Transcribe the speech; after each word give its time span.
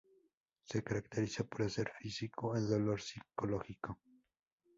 Se 0.63 0.83
caracteriza 0.83 1.43
por 1.43 1.61
hacer 1.61 1.91
físico 2.01 2.55
el 2.55 2.67
dolor 2.67 2.99
psicológico. 2.99 3.99